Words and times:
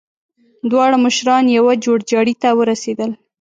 دواړه 0.69 0.95
مشران 1.05 1.45
يوه 1.57 1.73
جوړجاړي 1.85 2.33
ته 2.41 2.49
ورسېدل. 2.57 3.11